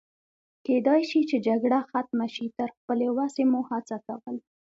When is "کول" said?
4.07-4.37